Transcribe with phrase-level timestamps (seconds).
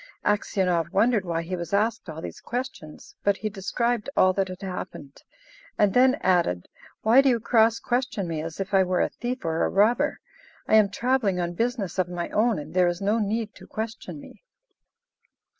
[0.25, 4.63] Aksionov wondered why he was asked all these questions, but he described all that had
[4.63, 5.21] happened,
[5.77, 6.67] and then added,
[7.03, 10.19] "Why do you cross question me as if I were a thief or a robber?
[10.67, 14.19] I am travelling on business of my own, and there is no need to question
[14.19, 14.41] me."